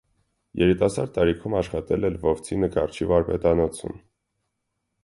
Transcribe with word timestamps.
Երիտասարդ 0.61 1.13
տարիքում 1.17 1.57
աշխատել 1.59 2.09
է 2.09 2.13
լվովցի 2.17 2.59
նկարչի 2.65 3.09
վարպետանոցում։ 3.13 3.97